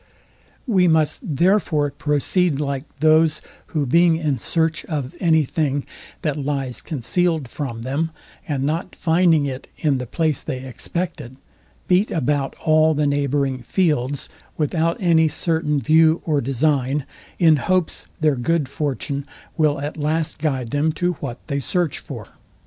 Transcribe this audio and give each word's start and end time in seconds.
We 0.65 0.87
must, 0.87 1.19
therefore, 1.35 1.91
proceed 1.91 2.59
like 2.59 2.85
those, 3.01 3.39
who 3.67 3.85
being 3.85 4.15
in 4.15 4.39
search 4.39 4.83
of 4.85 5.13
any 5.19 5.43
thing, 5.43 5.85
that 6.23 6.43
lies 6.43 6.81
concealed 6.81 7.47
from 7.47 7.83
them, 7.83 8.09
and 8.47 8.63
not 8.63 8.95
finding 8.95 9.45
it 9.45 9.67
in 9.77 9.99
the 9.99 10.07
place 10.07 10.41
they 10.41 10.65
expected, 10.65 11.35
beat 11.87 12.09
about 12.09 12.55
all 12.65 12.95
the 12.95 13.05
neighbouring 13.05 13.61
fields, 13.61 14.27
without 14.57 14.97
any 14.99 15.27
certain 15.27 15.79
view 15.79 16.23
or 16.25 16.41
design, 16.41 17.05
in 17.37 17.57
hopes 17.57 18.07
their 18.19 18.35
good 18.35 18.67
fortune 18.67 19.27
will 19.55 19.79
at 19.79 19.97
last 19.97 20.39
guide 20.39 20.69
them 20.69 20.91
to 20.93 21.13
what 21.19 21.37
they 21.45 21.59
search 21.59 21.99
for. 21.99 22.27